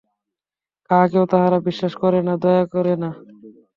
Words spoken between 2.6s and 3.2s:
করে না।